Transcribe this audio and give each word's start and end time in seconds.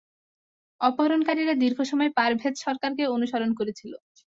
অপহরণকারীরা 0.81 1.53
দীর্ঘ 1.63 1.79
সময় 1.91 2.11
পারভেজ 2.17 2.55
সরকারকে 2.65 3.03
অনুসরণ 3.15 3.51
করছিল। 3.59 3.91